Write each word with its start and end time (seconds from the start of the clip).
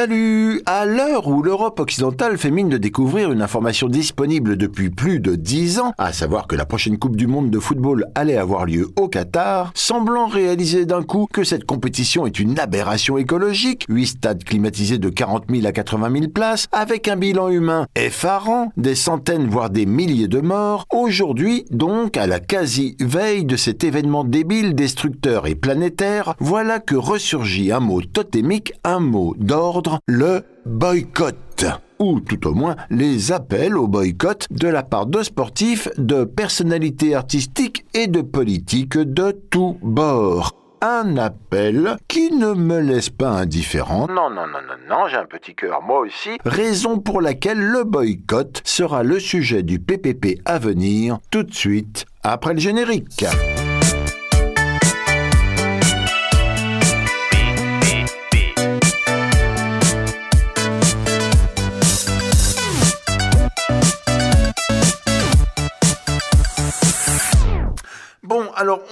Salut. 0.00 0.62
À 0.64 0.86
l'heure 0.86 1.28
où 1.28 1.42
l'Europe 1.42 1.78
occidentale 1.78 2.38
fait 2.38 2.50
mine 2.50 2.70
de 2.70 2.78
découvrir 2.78 3.32
une 3.32 3.42
information 3.42 3.86
disponible 3.86 4.56
depuis 4.56 4.88
plus 4.88 5.20
de 5.20 5.34
dix 5.34 5.78
ans, 5.78 5.92
à 5.98 6.14
savoir 6.14 6.46
que 6.46 6.56
la 6.56 6.64
prochaine 6.64 6.98
Coupe 6.98 7.16
du 7.16 7.26
Monde 7.26 7.50
de 7.50 7.58
football 7.58 8.06
allait 8.14 8.38
avoir 8.38 8.64
lieu 8.64 8.88
au 8.96 9.08
Qatar, 9.08 9.72
semblant 9.74 10.26
réaliser 10.26 10.86
d'un 10.86 11.02
coup 11.02 11.26
que 11.30 11.44
cette 11.44 11.64
compétition 11.64 12.26
est 12.26 12.38
une 12.38 12.58
aberration 12.58 13.18
écologique, 13.18 13.84
huit 13.90 14.06
stades 14.06 14.42
climatisés 14.42 14.96
de 14.96 15.10
40 15.10 15.44
000 15.50 15.66
à 15.66 15.72
80 15.72 16.10
000 16.12 16.28
places, 16.28 16.66
avec 16.72 17.06
un 17.06 17.16
bilan 17.16 17.50
humain 17.50 17.86
effarant, 17.94 18.72
des 18.78 18.94
centaines 18.94 19.48
voire 19.48 19.68
des 19.68 19.84
milliers 19.84 20.28
de 20.28 20.40
morts, 20.40 20.86
aujourd'hui 20.90 21.66
donc 21.70 22.16
à 22.16 22.26
la 22.26 22.40
quasi-veille 22.40 23.44
de 23.44 23.56
cet 23.56 23.84
événement 23.84 24.24
débile, 24.24 24.74
destructeur 24.74 25.46
et 25.46 25.56
planétaire, 25.56 26.36
voilà 26.40 26.80
que 26.80 26.96
ressurgit 26.96 27.70
un 27.70 27.80
mot 27.80 28.00
totémique, 28.00 28.72
un 28.82 29.00
mot 29.00 29.34
le 30.06 30.42
boycott 30.66 31.66
ou 32.00 32.20
tout 32.20 32.48
au 32.48 32.54
moins 32.54 32.76
les 32.90 33.30
appels 33.30 33.76
au 33.76 33.86
boycott 33.86 34.46
de 34.50 34.68
la 34.68 34.82
part 34.82 35.06
de 35.06 35.22
sportifs, 35.22 35.88
de 35.98 36.24
personnalités 36.24 37.14
artistiques 37.14 37.84
et 37.94 38.08
de 38.08 38.22
politiques 38.22 38.98
de 38.98 39.32
tous 39.50 39.78
bords. 39.82 40.56
Un 40.82 41.18
appel 41.18 41.98
qui 42.08 42.32
ne 42.32 42.54
me 42.54 42.80
laisse 42.80 43.10
pas 43.10 43.28
indifférent. 43.28 44.06
Non, 44.08 44.30
non, 44.30 44.46
non, 44.46 44.62
non, 44.66 44.76
non, 44.88 45.08
j'ai 45.08 45.18
un 45.18 45.26
petit 45.26 45.54
cœur 45.54 45.82
moi 45.82 46.00
aussi. 46.00 46.38
Raison 46.46 46.98
pour 46.98 47.20
laquelle 47.20 47.60
le 47.60 47.84
boycott 47.84 48.62
sera 48.64 49.02
le 49.02 49.20
sujet 49.20 49.62
du 49.62 49.78
PPP 49.78 50.40
à 50.46 50.58
venir 50.58 51.18
tout 51.30 51.42
de 51.42 51.52
suite 51.52 52.06
après 52.22 52.54
le 52.54 52.60
générique. 52.60 53.26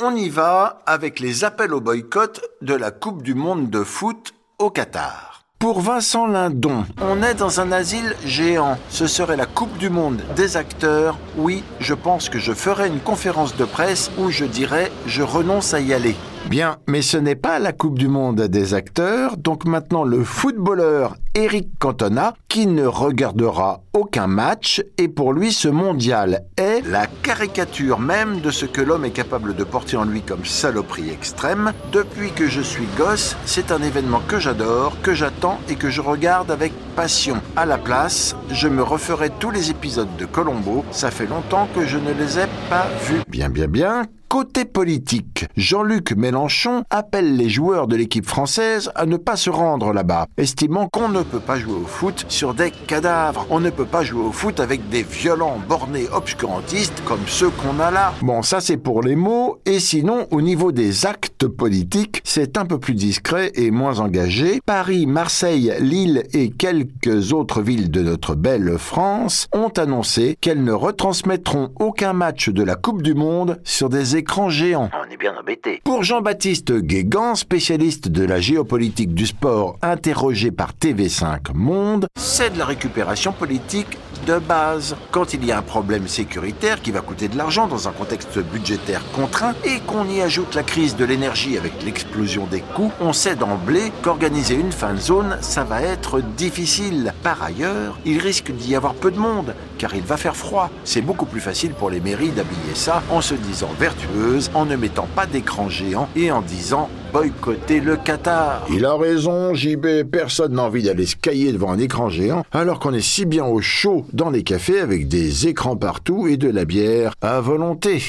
On 0.08 0.16
y 0.16 0.30
va 0.30 0.78
avec 0.86 1.20
les 1.20 1.44
appels 1.44 1.74
au 1.74 1.82
boycott 1.82 2.40
de 2.62 2.72
la 2.72 2.90
Coupe 2.90 3.22
du 3.22 3.34
Monde 3.34 3.68
de 3.68 3.84
foot 3.84 4.32
au 4.58 4.70
Qatar. 4.70 5.42
Pour 5.58 5.82
Vincent 5.82 6.26
Lindon, 6.26 6.86
on 7.02 7.22
est 7.22 7.34
dans 7.34 7.60
un 7.60 7.72
asile 7.72 8.16
géant. 8.24 8.78
Ce 8.88 9.06
serait 9.06 9.36
la 9.36 9.44
Coupe 9.44 9.76
du 9.76 9.90
Monde 9.90 10.22
des 10.34 10.56
acteurs. 10.56 11.18
Oui, 11.36 11.62
je 11.78 11.92
pense 11.92 12.30
que 12.30 12.38
je 12.38 12.54
ferai 12.54 12.88
une 12.88 13.00
conférence 13.00 13.54
de 13.56 13.66
presse 13.66 14.10
où 14.16 14.30
je 14.30 14.46
dirais 14.46 14.90
je 15.06 15.22
renonce 15.22 15.74
à 15.74 15.80
y 15.80 15.92
aller. 15.92 16.16
Bien, 16.48 16.78
mais 16.86 17.02
ce 17.02 17.18
n'est 17.18 17.34
pas 17.34 17.58
la 17.58 17.72
Coupe 17.72 17.98
du 17.98 18.08
Monde 18.08 18.41
des 18.41 18.72
acteurs, 18.72 19.36
donc 19.36 19.66
maintenant 19.66 20.02
le 20.02 20.24
footballeur 20.24 21.14
Eric 21.34 21.68
Cantona, 21.78 22.32
qui 22.48 22.66
ne 22.66 22.86
regardera 22.86 23.82
aucun 23.92 24.27
match, 24.27 24.82
et 24.96 25.08
pour 25.08 25.34
lui 25.34 25.52
ce 25.52 25.69
mondial 25.69 26.44
est 26.56 26.80
la 26.88 27.06
caricature 27.06 28.00
même 28.00 28.41
de 28.41 28.50
ce 28.50 28.64
que 28.64 28.80
l'homme 28.80 29.04
est 29.04 29.10
capable 29.10 29.56
de 29.56 29.62
porter 29.62 29.98
en 29.98 30.04
lui 30.04 30.22
comme 30.22 30.46
saloperie 30.46 31.10
extrême. 31.10 31.72
Depuis 31.92 32.32
que 32.32 32.46
je 32.46 32.62
suis 32.62 32.88
gosse, 32.96 33.36
c'est 33.44 33.70
un 33.70 33.82
événement 33.82 34.22
que 34.26 34.41
j'adore, 34.41 34.96
que 35.02 35.12
j'attends 35.12 35.60
et 35.69 35.74
que 35.74 35.91
je 35.91 36.00
regarde 36.00 36.50
avec 36.50 36.72
passion. 36.96 37.42
À 37.56 37.66
la 37.66 37.76
place, 37.76 38.34
je 38.50 38.69
me 38.69 38.82
referai 38.82 39.30
tous 39.38 39.50
les 39.50 39.70
épisodes 39.70 40.16
de 40.16 40.24
Colombo, 40.24 40.82
ça 40.92 41.10
fait 41.10 41.26
longtemps 41.26 41.69
que 41.74 41.84
je 41.84 41.98
ne 41.98 42.14
les 42.14 42.38
ai 42.38 42.46
pas 42.70 42.86
vus. 43.02 43.20
Bien, 43.28 43.50
bien, 43.50 43.69
bien, 43.69 44.06
Côté 44.28 44.66
politique, 44.66 45.46
Jean-Luc 45.56 46.12
Mélenchon 46.12 46.84
appelle 46.90 47.38
les 47.38 47.48
joueurs 47.48 47.86
de 47.86 47.96
l'équipe 47.96 48.26
française 48.26 48.90
à 48.94 49.06
ne 49.06 49.16
pas 49.16 49.36
se 49.36 49.48
rendre 49.48 49.94
là-bas, 49.94 50.26
estimant 50.36 50.86
qu'on 50.92 51.08
ne 51.08 51.22
peut 51.22 51.40
pas 51.40 51.58
jouer 51.58 51.72
au 51.72 51.86
foot 51.86 52.26
sur 52.28 52.53
des 52.53 52.70
cadavres. 52.70 53.47
On 53.48 53.58
ne 53.58 53.70
peut 53.70 53.86
pas 53.86 54.04
jouer 54.04 54.26
au 54.26 54.32
foot 54.32 54.60
avec 54.60 54.86
des 54.91 55.03
violents 55.03 55.56
bornés 55.66 56.08
obscurantistes 56.12 57.03
comme 57.06 57.26
ceux 57.26 57.48
qu'on 57.48 57.80
a 57.80 57.91
là. 57.91 58.12
Bon, 58.20 58.42
ça 58.42 58.60
c'est 58.60 58.76
pour 58.76 59.00
les 59.00 59.16
mots, 59.16 59.60
et 59.64 59.80
sinon, 59.80 60.26
au 60.30 60.42
niveau 60.42 60.72
des 60.72 61.06
actes 61.06 61.47
politiques, 61.47 62.20
c'est 62.22 62.58
un 62.58 62.66
peu 62.66 62.78
plus 62.78 62.94
discret 62.94 63.50
et 63.54 63.70
moins 63.70 63.98
engagé. 63.98 64.60
Paris, 64.66 65.06
Marseille, 65.06 65.72
Lille 65.80 66.24
et 66.34 66.50
quelques 66.50 67.32
autres 67.32 67.62
villes 67.62 67.91
de 67.91 68.03
notre 68.03 68.34
belle 68.34 68.76
France 68.76 69.48
ont 69.54 69.72
annoncé 69.78 70.36
qu'elles 70.42 70.62
ne 70.62 70.72
retransmettront 70.72 71.70
aucun 71.80 72.12
match 72.12 72.50
de 72.50 72.62
la 72.62 72.74
Coupe 72.74 73.00
du 73.00 73.14
Monde 73.14 73.58
sur 73.64 73.88
des 73.88 74.17
géant. 74.48 74.90
On 74.94 75.10
est 75.10 75.16
bien 75.16 75.34
embêté. 75.36 75.80
Pour 75.84 76.02
Jean-Baptiste 76.02 76.72
Guégan, 76.72 77.34
spécialiste 77.34 78.08
de 78.08 78.24
la 78.24 78.40
géopolitique 78.40 79.14
du 79.14 79.26
sport, 79.26 79.76
interrogé 79.82 80.50
par 80.50 80.72
TV5 80.72 81.52
Monde, 81.54 82.06
c'est 82.16 82.52
de 82.52 82.58
la 82.58 82.64
récupération 82.64 83.32
politique 83.32 83.98
de 84.26 84.38
base. 84.38 84.96
Quand 85.10 85.34
il 85.34 85.44
y 85.44 85.52
a 85.52 85.58
un 85.58 85.62
problème 85.62 86.08
sécuritaire 86.08 86.82
qui 86.82 86.90
va 86.90 87.00
coûter 87.00 87.28
de 87.28 87.36
l'argent 87.36 87.66
dans 87.66 87.88
un 87.88 87.92
contexte 87.92 88.38
budgétaire 88.38 89.02
contraint 89.14 89.54
et 89.64 89.80
qu'on 89.80 90.08
y 90.08 90.20
ajoute 90.20 90.54
la 90.54 90.62
crise 90.62 90.96
de 90.96 91.04
l'énergie 91.04 91.56
avec 91.58 91.82
l'explosion 91.84 92.46
des 92.46 92.60
coûts, 92.60 92.92
on 93.00 93.12
sait 93.12 93.36
d'emblée 93.36 93.92
qu'organiser 94.02 94.54
une 94.54 94.72
fan 94.72 94.98
zone, 94.98 95.38
ça 95.40 95.64
va 95.64 95.82
être 95.82 96.20
difficile. 96.20 97.14
Par 97.22 97.42
ailleurs, 97.42 97.98
il 98.04 98.18
risque 98.18 98.50
d'y 98.52 98.74
avoir 98.74 98.94
peu 98.94 99.10
de 99.10 99.18
monde, 99.18 99.54
car 99.78 99.94
il 99.94 100.02
va 100.02 100.16
faire 100.16 100.36
froid. 100.36 100.70
C'est 100.84 101.02
beaucoup 101.02 101.26
plus 101.26 101.40
facile 101.40 101.72
pour 101.72 101.90
les 101.90 102.00
mairies 102.00 102.30
d'habiller 102.30 102.74
ça 102.74 103.02
en 103.10 103.20
se 103.20 103.34
disant 103.34 103.70
vertueuse, 103.78 104.50
en 104.54 104.66
ne 104.66 104.76
mettant 104.76 105.08
pas 105.14 105.26
d'écran 105.26 105.68
géant 105.68 106.08
et 106.16 106.30
en 106.30 106.42
disant 106.42 106.88
boycotter 107.12 107.80
le 107.80 107.96
Qatar. 107.96 108.66
Il 108.70 108.84
a 108.84 108.94
raison, 108.94 109.54
JB, 109.54 110.04
personne 110.10 110.54
n'a 110.54 110.64
envie 110.64 110.82
d'aller 110.82 111.06
se 111.06 111.16
cailler 111.16 111.52
devant 111.52 111.70
un 111.70 111.78
écran 111.78 112.08
géant, 112.08 112.44
alors 112.52 112.78
qu'on 112.80 112.94
est 112.94 113.00
si 113.00 113.24
bien 113.24 113.44
au 113.44 113.60
chaud 113.60 114.04
dans 114.12 114.30
les 114.30 114.42
cafés 114.42 114.80
avec 114.80 115.08
des 115.08 115.47
écrans 115.47 115.76
partout 115.76 116.26
et 116.26 116.36
de 116.36 116.48
la 116.48 116.64
bière 116.64 117.14
à 117.20 117.41
volonté. 117.41 118.02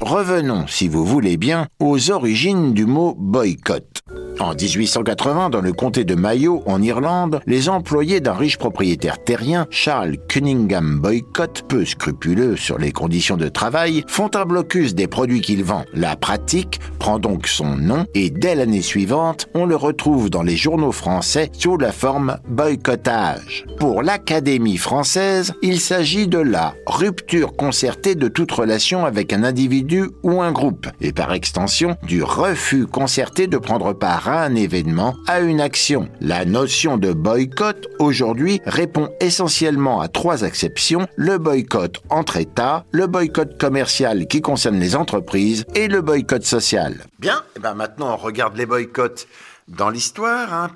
Revenons, 0.00 0.66
si 0.66 0.88
vous 0.88 1.04
voulez 1.04 1.36
bien, 1.36 1.68
aux 1.80 2.10
origines 2.10 2.74
du 2.74 2.86
mot 2.86 3.14
boycott. 3.18 3.91
En 4.40 4.54
1880, 4.54 5.50
dans 5.50 5.60
le 5.60 5.72
comté 5.72 6.04
de 6.04 6.14
Mayo, 6.14 6.62
en 6.66 6.82
Irlande, 6.82 7.40
les 7.46 7.68
employés 7.68 8.20
d'un 8.20 8.32
riche 8.32 8.58
propriétaire 8.58 9.22
terrien, 9.22 9.66
Charles 9.70 10.16
Cunningham 10.28 10.98
Boycott, 10.98 11.62
peu 11.68 11.84
scrupuleux 11.84 12.56
sur 12.56 12.78
les 12.78 12.92
conditions 12.92 13.36
de 13.36 13.48
travail, 13.48 14.04
font 14.08 14.30
un 14.34 14.44
blocus 14.44 14.94
des 14.94 15.06
produits 15.06 15.40
qu'il 15.40 15.62
vend. 15.62 15.84
La 15.92 16.16
pratique 16.16 16.80
prend 16.98 17.18
donc 17.18 17.46
son 17.46 17.76
nom 17.76 18.06
et 18.14 18.30
dès 18.30 18.54
l'année 18.54 18.82
suivante, 18.82 19.48
on 19.54 19.66
le 19.66 19.76
retrouve 19.76 20.30
dans 20.30 20.42
les 20.42 20.56
journaux 20.56 20.92
français 20.92 21.50
sous 21.52 21.76
la 21.76 21.92
forme 21.92 22.38
boycottage. 22.48 23.64
Pour 23.78 24.02
l'Académie 24.02 24.76
française, 24.76 25.52
il 25.62 25.80
s'agit 25.80 26.26
de 26.26 26.38
la 26.38 26.74
rupture 26.86 27.54
concertée 27.56 28.14
de 28.14 28.28
toute 28.28 28.52
relation 28.52 29.04
avec 29.04 29.32
un 29.32 29.44
individu 29.44 30.10
ou 30.22 30.40
un 30.40 30.52
groupe, 30.52 30.88
et 31.00 31.12
par 31.12 31.32
extension 31.32 31.96
du 32.02 32.22
refus 32.22 32.86
concerté 32.86 33.46
de 33.46 33.58
prendre 33.58 33.92
part 33.92 34.21
à 34.28 34.44
un 34.44 34.54
événement, 34.54 35.14
à 35.26 35.40
une 35.40 35.60
action. 35.60 36.08
La 36.20 36.44
notion 36.44 36.96
de 36.96 37.12
boycott 37.12 37.88
aujourd'hui 37.98 38.60
répond 38.66 39.08
essentiellement 39.20 40.00
à 40.00 40.08
trois 40.08 40.42
exceptions, 40.42 41.06
le 41.16 41.38
boycott 41.38 42.02
entre 42.10 42.36
États, 42.36 42.84
le 42.92 43.06
boycott 43.06 43.58
commercial 43.60 44.26
qui 44.26 44.40
concerne 44.40 44.78
les 44.78 44.96
entreprises 44.96 45.64
et 45.74 45.88
le 45.88 46.02
boycott 46.02 46.44
social. 46.44 47.04
Bien, 47.18 47.38
et 47.38 47.56
eh 47.56 47.60
ben 47.60 47.74
maintenant 47.74 48.14
on 48.14 48.16
regarde 48.16 48.56
les 48.56 48.66
boycotts. 48.66 49.26
Dans 49.68 49.90
l'histoire, 49.90 50.52
hein, 50.52 50.70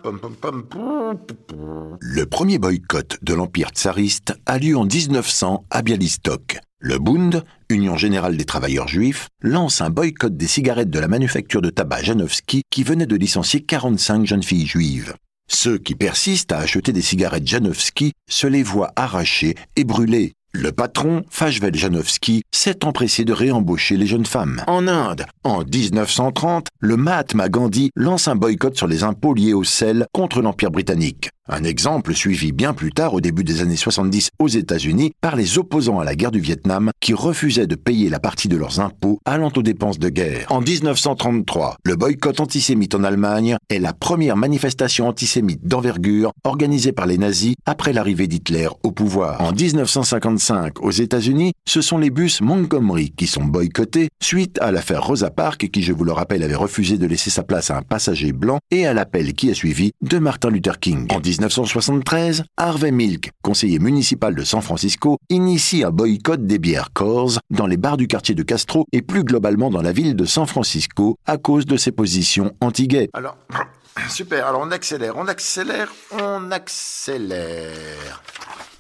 Le 2.01 2.25
premier 2.25 2.59
boycott 2.59 3.19
de 3.21 3.35
l'Empire 3.35 3.71
tsariste 3.71 4.35
a 4.47 4.59
lieu 4.59 4.77
en 4.77 4.85
1900 4.85 5.65
à 5.71 5.83
Bialystok. 5.83 6.61
Le 6.89 7.01
Bund, 7.01 7.43
Union 7.69 7.97
générale 7.97 8.37
des 8.37 8.45
travailleurs 8.45 8.87
juifs, 8.87 9.27
lance 9.43 9.81
un 9.81 9.91
boycott 9.91 10.37
des 10.37 10.47
cigarettes 10.47 10.89
de 10.89 11.01
la 11.01 11.09
manufacture 11.09 11.61
de 11.61 11.69
tabac 11.69 12.05
Janowski 12.05 12.63
qui 12.71 12.85
venait 12.85 13.07
de 13.07 13.17
licencier 13.17 13.61
45 13.61 14.25
jeunes 14.25 14.45
filles 14.45 14.69
juives. 14.69 15.13
Ceux 15.51 15.79
qui 15.79 15.97
persistent 15.97 16.53
à 16.53 16.59
acheter 16.59 16.93
des 16.93 17.03
cigarettes 17.03 17.45
Janowski 17.45 18.13
se 18.31 18.47
les 18.47 18.63
voient 18.63 18.93
arrachées 18.95 19.57
et 19.75 19.83
brûlées. 19.83 20.35
Le 20.53 20.71
patron, 20.71 21.25
Fajvel 21.29 21.75
Janowski, 21.75 22.45
s'est 22.55 22.85
empressé 22.85 23.25
de 23.25 23.33
réembaucher 23.33 23.97
les 23.97 24.07
jeunes 24.07 24.25
femmes. 24.25 24.63
En 24.69 24.87
Inde, 24.87 25.27
en 25.43 25.65
1930, 25.65 26.69
le 26.79 26.97
Mahatma 26.97 27.49
Gandhi 27.49 27.91
lance 27.97 28.29
un 28.29 28.37
boycott 28.37 28.77
sur 28.77 28.87
les 28.87 29.03
impôts 29.03 29.35
liés 29.35 29.55
au 29.55 29.65
sel 29.65 30.07
contre 30.13 30.41
l'Empire 30.41 30.71
britannique. 30.71 31.31
Un 31.49 31.63
exemple 31.63 32.13
suivi 32.13 32.51
bien 32.51 32.75
plus 32.75 32.91
tard 32.93 33.15
au 33.15 33.21
début 33.21 33.45
des 33.45 33.61
années 33.61 33.77
70 33.77 34.31
aux 34.41 34.49
États-Unis 34.49 35.13
par 35.21 35.37
les 35.37 35.59
opposants 35.59 36.01
à 36.01 36.05
la 36.05 36.17
guerre 36.17 36.33
du 36.33 36.41
Vietnam 36.41 36.91
qui 37.01 37.15
refusaient 37.15 37.69
de 37.69 37.77
payer 37.77 38.09
la 38.09 38.19
partie 38.19 38.49
de 38.49 38.57
leurs 38.57 38.81
impôts 38.81 39.21
allant 39.25 39.53
aux 39.55 39.63
dépenses 39.63 40.01
de 40.01 40.09
guerre. 40.09 40.47
En 40.51 40.61
1933, 40.61 41.77
le 41.85 41.95
boycott 41.95 42.41
antisémite 42.41 42.97
en 42.97 43.05
Allemagne 43.05 43.57
est 43.71 43.79
la 43.79 43.93
première 43.93 44.37
manifestation 44.37 45.07
antisémite 45.07 45.65
d'envergure 45.67 46.33
organisée 46.43 46.91
par 46.93 47.07
les 47.07 47.19
nazis 47.19 47.55
après 47.65 47.93
l'arrivée 47.93 48.27
d'Hitler 48.27 48.69
au 48.83 48.91
pouvoir. 48.91 49.41
En 49.41 49.53
1955, 49.53 50.83
aux 50.83 50.91
États-Unis, 50.91 51.53
ce 51.65 51.81
sont 51.81 51.99
les 51.99 52.11
bus 52.11 52.41
Montgomery 52.41 53.13
qui 53.17 53.29
sont 53.29 53.45
boycottés 53.45 54.09
suite 54.21 54.59
à 54.61 54.73
l'affaire 54.73 55.07
Rosa 55.07 55.31
Parks 55.31 55.69
qui, 55.69 55.83
je 55.83 55.93
vous 55.93 56.05
le 56.05 56.13
rappelle, 56.13 56.43
avait 56.43 56.57
refusé 56.57 56.99
de 56.99 57.07
laisser 57.07 57.31
sa 57.31 57.45
place 57.45 57.71
à 57.71 57.77
un 57.77 57.83
passager 57.83 58.33
blanc 58.33 58.59
et 58.73 58.87
à 58.87 58.95
l'appel 58.95 59.35
qui 59.35 59.51
a 59.51 59.55
suivi 59.55 59.93
de 60.03 60.19
Martin 60.19 60.51
Luther 60.51 60.81
King. 60.81 61.07
1973, 61.39 62.45
Harvey 62.57 62.91
Milk, 62.91 63.31
conseiller 63.43 63.79
municipal 63.79 64.35
de 64.35 64.43
San 64.43 64.63
Francisco, 64.63 65.19
initie 65.29 65.85
un 65.85 65.91
boycott 65.91 66.47
des 66.47 66.59
bières 66.59 66.93
Coors 66.93 67.39
dans 67.51 67.67
les 67.67 67.77
bars 67.77 67.97
du 67.97 68.07
quartier 68.07 68.35
de 68.35 68.43
Castro 68.43 68.87
et 68.93 69.03
plus 69.03 69.25
globalement 69.25 69.71
dans 69.71 69.83
la 69.83 69.93
ville 69.93 70.17
de 70.17 70.25
San 70.25 70.47
Francisco 70.47 71.17
à 71.27 71.37
cause 71.37 71.67
de 71.67 71.77
ses 71.77 71.93
positions 71.93 72.53
anti-gays. 72.61 73.11
Alors, 73.13 73.37
super, 74.09 74.47
alors 74.47 74.63
on 74.65 74.71
accélère, 74.71 75.15
on 75.17 75.29
accélère, 75.29 75.93
on 76.13 76.51
accélère. 76.51 78.23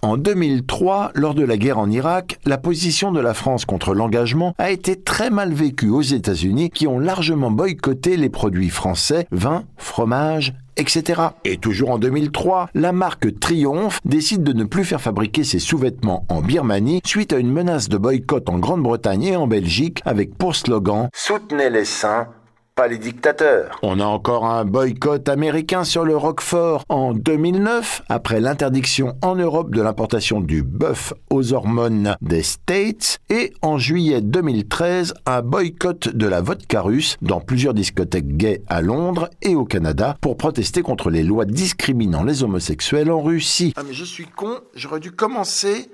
En 0.02 0.16
2003, 0.16 1.12
lors 1.14 1.34
de 1.34 1.44
la 1.44 1.56
guerre 1.56 1.78
en 1.78 1.90
Irak, 1.90 2.38
la 2.44 2.58
position 2.58 3.12
de 3.12 3.20
la 3.20 3.34
France 3.34 3.64
contre 3.64 3.94
l'engagement 3.94 4.54
a 4.58 4.70
été 4.70 4.94
très 5.00 5.30
mal 5.30 5.52
vécue 5.52 5.88
aux 5.88 6.02
États-Unis 6.02 6.70
qui 6.70 6.86
ont 6.86 6.98
largement 6.98 7.50
boycotté 7.50 8.16
les 8.16 8.28
produits 8.28 8.70
français, 8.70 9.26
vin, 9.32 9.64
fromage, 9.78 10.54
etc. 10.76 11.22
Et 11.44 11.56
toujours 11.56 11.90
en 11.90 11.98
2003, 11.98 12.70
la 12.74 12.92
marque 12.92 13.38
Triumph 13.38 14.00
décide 14.04 14.42
de 14.42 14.52
ne 14.52 14.64
plus 14.64 14.84
faire 14.84 15.00
fabriquer 15.00 15.44
ses 15.44 15.58
sous-vêtements 15.58 16.24
en 16.28 16.40
Birmanie 16.40 17.00
suite 17.04 17.32
à 17.32 17.38
une 17.38 17.52
menace 17.52 17.88
de 17.88 17.98
boycott 17.98 18.48
en 18.48 18.58
Grande-Bretagne 18.58 19.24
et 19.24 19.36
en 19.36 19.46
Belgique 19.46 20.02
avec 20.04 20.36
pour 20.36 20.54
slogan 20.54 21.08
Soutenez 21.14 21.70
les 21.70 21.84
saints, 21.84 22.28
pas 22.76 22.88
les 22.88 22.98
dictateurs. 22.98 23.78
On 23.82 24.00
a 24.00 24.04
encore 24.04 24.44
un 24.44 24.66
boycott 24.66 25.30
américain 25.30 25.82
sur 25.82 26.04
le 26.04 26.14
Roquefort 26.14 26.84
en 26.90 27.14
2009, 27.14 28.02
après 28.10 28.38
l'interdiction 28.38 29.16
en 29.22 29.34
Europe 29.34 29.74
de 29.74 29.80
l'importation 29.80 30.42
du 30.42 30.62
bœuf 30.62 31.14
aux 31.30 31.54
hormones 31.54 32.16
des 32.20 32.42
States, 32.42 33.18
et 33.30 33.54
en 33.62 33.78
juillet 33.78 34.20
2013, 34.20 35.14
un 35.24 35.40
boycott 35.40 36.08
de 36.14 36.26
la 36.26 36.42
vodka 36.42 36.82
russe 36.82 37.16
dans 37.22 37.40
plusieurs 37.40 37.72
discothèques 37.72 38.36
gays 38.36 38.62
à 38.68 38.82
Londres 38.82 39.30
et 39.40 39.54
au 39.54 39.64
Canada 39.64 40.18
pour 40.20 40.36
protester 40.36 40.82
contre 40.82 41.08
les 41.08 41.22
lois 41.22 41.46
discriminant 41.46 42.24
les 42.24 42.42
homosexuels 42.42 43.10
en 43.10 43.22
Russie. 43.22 43.72
Ah 43.76 43.84
mais 43.86 43.94
je 43.94 44.04
suis 44.04 44.26
con, 44.26 44.60
j'aurais 44.74 45.00
dû 45.00 45.12
commencer 45.12 45.90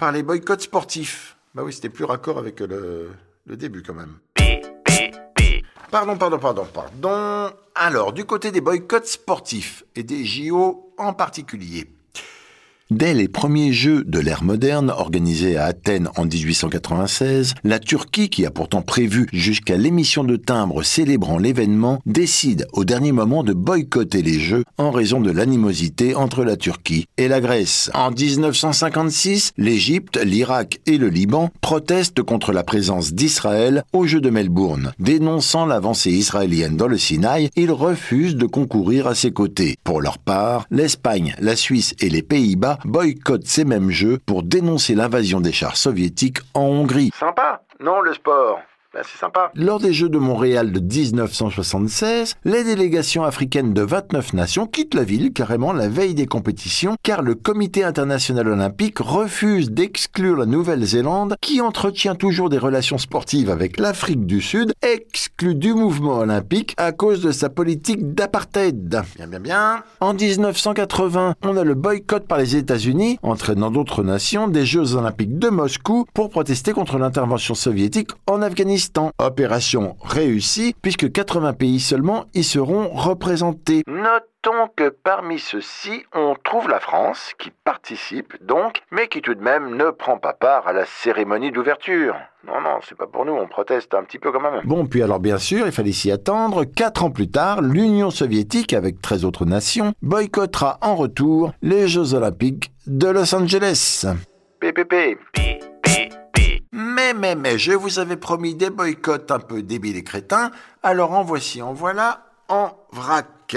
par 0.00 0.10
les 0.10 0.24
boycotts 0.24 0.62
sportifs. 0.62 1.36
Bah 1.54 1.62
oui, 1.64 1.72
c'était 1.72 1.88
plus 1.88 2.04
raccord 2.04 2.38
avec 2.38 2.58
le, 2.58 3.10
le 3.46 3.56
début 3.56 3.84
quand 3.84 3.94
même. 3.94 4.16
Pardon, 5.90 6.18
pardon, 6.18 6.38
pardon, 6.38 6.66
pardon. 6.66 7.50
Alors, 7.74 8.12
du 8.12 8.26
côté 8.26 8.50
des 8.50 8.60
boycotts 8.60 9.06
sportifs 9.06 9.84
et 9.96 10.02
des 10.02 10.24
JO 10.24 10.92
en 10.98 11.14
particulier. 11.14 11.97
Dès 12.90 13.12
les 13.12 13.28
premiers 13.28 13.74
Jeux 13.74 14.02
de 14.04 14.18
l'ère 14.18 14.42
moderne 14.42 14.88
organisés 14.88 15.58
à 15.58 15.66
Athènes 15.66 16.08
en 16.16 16.24
1896, 16.24 17.52
la 17.62 17.78
Turquie, 17.78 18.30
qui 18.30 18.46
a 18.46 18.50
pourtant 18.50 18.80
prévu 18.80 19.26
jusqu'à 19.30 19.76
l'émission 19.76 20.24
de 20.24 20.36
timbres 20.36 20.82
célébrant 20.82 21.36
l'événement, 21.36 22.00
décide 22.06 22.66
au 22.72 22.86
dernier 22.86 23.12
moment 23.12 23.42
de 23.42 23.52
boycotter 23.52 24.22
les 24.22 24.40
Jeux 24.40 24.64
en 24.78 24.90
raison 24.90 25.20
de 25.20 25.30
l'animosité 25.30 26.14
entre 26.14 26.44
la 26.44 26.56
Turquie 26.56 27.04
et 27.18 27.28
la 27.28 27.42
Grèce. 27.42 27.90
En 27.92 28.10
1956, 28.10 29.52
l'Égypte, 29.58 30.18
l'Irak 30.24 30.80
et 30.86 30.96
le 30.96 31.10
Liban 31.10 31.50
protestent 31.60 32.22
contre 32.22 32.52
la 32.52 32.64
présence 32.64 33.12
d'Israël 33.12 33.84
aux 33.92 34.06
Jeux 34.06 34.22
de 34.22 34.30
Melbourne. 34.30 34.92
Dénonçant 34.98 35.66
l'avancée 35.66 36.12
israélienne 36.12 36.78
dans 36.78 36.88
le 36.88 36.96
Sinaï, 36.96 37.50
ils 37.54 37.70
refusent 37.70 38.36
de 38.36 38.46
concourir 38.46 39.06
à 39.08 39.14
ses 39.14 39.30
côtés. 39.30 39.76
Pour 39.84 40.00
leur 40.00 40.16
part, 40.16 40.64
l'Espagne, 40.70 41.34
la 41.38 41.54
Suisse 41.54 41.94
et 42.00 42.08
les 42.08 42.22
Pays-Bas 42.22 42.77
boycottent 42.84 43.46
ces 43.46 43.64
mêmes 43.64 43.90
jeux 43.90 44.18
pour 44.24 44.42
dénoncer 44.42 44.94
l'invasion 44.94 45.40
des 45.40 45.52
chars 45.52 45.76
soviétiques 45.76 46.38
en 46.54 46.62
Hongrie. 46.62 47.10
Sympa, 47.18 47.62
non 47.80 48.00
le 48.00 48.14
sport? 48.14 48.60
Ben, 48.94 49.02
c'est 49.04 49.18
sympa. 49.18 49.52
Lors 49.54 49.80
des 49.80 49.92
Jeux 49.92 50.08
de 50.08 50.16
Montréal 50.16 50.72
de 50.72 50.80
1976, 50.80 52.36
les 52.46 52.64
délégations 52.64 53.22
africaines 53.22 53.74
de 53.74 53.82
29 53.82 54.32
nations 54.32 54.66
quittent 54.66 54.94
la 54.94 55.04
ville 55.04 55.34
carrément 55.34 55.74
la 55.74 55.90
veille 55.90 56.14
des 56.14 56.26
compétitions 56.26 56.96
car 57.02 57.20
le 57.20 57.34
Comité 57.34 57.84
international 57.84 58.48
olympique 58.48 58.98
refuse 58.98 59.70
d'exclure 59.70 60.38
la 60.38 60.46
Nouvelle-Zélande 60.46 61.36
qui 61.42 61.60
entretient 61.60 62.14
toujours 62.14 62.48
des 62.48 62.56
relations 62.56 62.96
sportives 62.96 63.50
avec 63.50 63.78
l'Afrique 63.78 64.24
du 64.24 64.40
Sud, 64.40 64.72
exclu 64.80 65.54
du 65.54 65.74
mouvement 65.74 66.20
olympique 66.20 66.72
à 66.78 66.92
cause 66.92 67.20
de 67.20 67.30
sa 67.30 67.50
politique 67.50 68.14
d'apartheid. 68.14 69.02
Bien, 69.16 69.26
bien, 69.26 69.40
bien. 69.40 69.82
En 70.00 70.14
1980, 70.14 71.34
on 71.42 71.56
a 71.58 71.64
le 71.64 71.74
boycott 71.74 72.26
par 72.26 72.38
les 72.38 72.56
États-Unis, 72.56 73.18
entraînant 73.22 73.70
d'autres 73.70 74.02
nations, 74.02 74.48
des 74.48 74.64
Jeux 74.64 74.94
olympiques 74.94 75.38
de 75.38 75.50
Moscou 75.50 76.06
pour 76.14 76.30
protester 76.30 76.72
contre 76.72 76.96
l'intervention 76.96 77.54
soviétique 77.54 78.08
en 78.26 78.40
Afghanistan. 78.40 78.77
Opération 79.18 79.96
réussie 80.02 80.74
puisque 80.80 81.10
80 81.10 81.52
pays 81.54 81.80
seulement 81.80 82.26
y 82.34 82.44
seront 82.44 82.88
représentés. 82.88 83.82
Notons 83.86 84.68
que 84.76 84.88
parmi 84.88 85.38
ceux-ci, 85.38 86.04
on 86.14 86.34
trouve 86.44 86.68
la 86.68 86.78
France 86.78 87.32
qui 87.38 87.50
participe 87.64 88.34
donc, 88.44 88.82
mais 88.92 89.08
qui 89.08 89.20
tout 89.20 89.34
de 89.34 89.42
même 89.42 89.76
ne 89.76 89.90
prend 89.90 90.18
pas 90.18 90.32
part 90.32 90.68
à 90.68 90.72
la 90.72 90.84
cérémonie 90.86 91.50
d'ouverture. 91.50 92.14
Non, 92.46 92.60
non, 92.60 92.78
c'est 92.88 92.96
pas 92.96 93.06
pour 93.06 93.24
nous, 93.24 93.32
on 93.32 93.48
proteste 93.48 93.94
un 93.94 94.04
petit 94.04 94.18
peu 94.18 94.30
quand 94.30 94.40
même. 94.40 94.60
Bon, 94.64 94.86
puis 94.86 95.02
alors 95.02 95.18
bien 95.18 95.38
sûr, 95.38 95.66
il 95.66 95.72
fallait 95.72 95.92
s'y 95.92 96.10
attendre. 96.10 96.64
Quatre 96.64 97.04
ans 97.04 97.10
plus 97.10 97.30
tard, 97.30 97.60
l'Union 97.60 98.10
soviétique, 98.10 98.72
avec 98.72 99.02
13 99.02 99.24
autres 99.24 99.44
nations, 99.44 99.92
boycottera 100.02 100.78
en 100.82 100.94
retour 100.94 101.52
les 101.62 101.88
Jeux 101.88 102.14
olympiques 102.14 102.70
de 102.86 103.08
Los 103.08 103.34
Angeles. 103.34 104.06
PPP. 104.60 105.18
Mais, 107.14 107.34
mais, 107.34 107.58
je 107.58 107.72
vous 107.72 107.98
avais 107.98 108.16
promis 108.16 108.54
des 108.54 108.68
boycotts 108.68 109.30
un 109.30 109.38
peu 109.38 109.62
débiles 109.62 109.96
et 109.96 110.04
crétins, 110.04 110.50
alors 110.82 111.12
en 111.12 111.22
voici, 111.22 111.62
en 111.62 111.72
voilà, 111.72 112.26
en 112.48 112.76
vrac. 112.92 113.56